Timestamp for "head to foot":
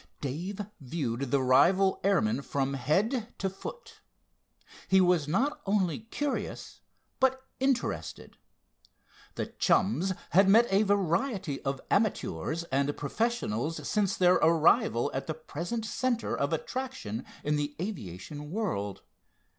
2.73-4.01